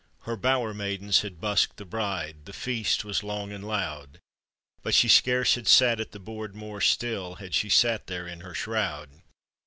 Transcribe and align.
Her 0.21 0.35
bower 0.35 0.73
maidens 0.73 1.21
had 1.21 1.39
busked 1.39 1.77
the 1.77 1.85
bride, 1.85 2.45
The 2.45 2.53
feast 2.53 3.05
was 3.05 3.21
long 3.21 3.51
and 3.51 3.63
loud, 3.63 4.19
But 4.81 4.95
she 4.95 5.07
scarce 5.07 5.53
bad 5.53 5.67
sat 5.67 5.99
at 5.99 6.11
the 6.11 6.19
board 6.19 6.55
more 6.55 6.81
still 6.81 7.35
Had 7.35 7.53
she 7.53 7.69
sat 7.69 8.07
there 8.07 8.25
in 8.27 8.41
her 8.41 8.55
shroud. 8.55 9.11